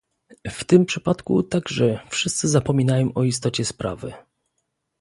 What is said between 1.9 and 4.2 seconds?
wszyscy zapominają o istocie sprawy